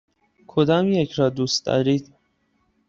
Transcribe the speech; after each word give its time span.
کدامیک 0.47 1.11
را 1.11 1.29
دوست 1.29 1.65
دارید؟ 1.65 2.13